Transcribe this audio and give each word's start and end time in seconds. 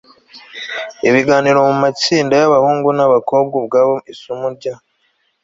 ibiganiro 1.09 1.59
mu 1.67 1.75
matsinda 1.83 2.33
y 2.41 2.45
abahungu 2.49 2.87
n 2.91 2.99
ay 3.03 3.07
abakobwa 3.09 3.55
ukwabo 3.63 3.93
isomo 4.13 4.45
rya 4.55 4.73